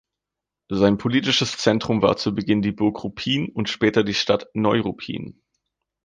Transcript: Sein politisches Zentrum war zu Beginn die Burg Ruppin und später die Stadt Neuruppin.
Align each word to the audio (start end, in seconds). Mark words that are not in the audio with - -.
Sein 0.71 0.97
politisches 0.97 1.57
Zentrum 1.59 2.01
war 2.01 2.17
zu 2.17 2.33
Beginn 2.33 2.63
die 2.63 2.71
Burg 2.71 3.03
Ruppin 3.03 3.49
und 3.49 3.69
später 3.69 4.03
die 4.03 4.15
Stadt 4.15 4.47
Neuruppin. 4.55 5.39